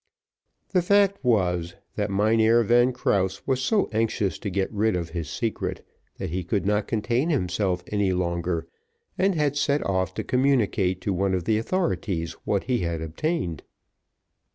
[0.69, 5.29] The fact was, that Mynheer Van Krause was so anxious to get rid of his
[5.29, 5.85] secret,
[6.17, 8.65] that he could not contain himself any longer,
[9.15, 13.61] and had set off to communicate to one of the authorities what he had obtained.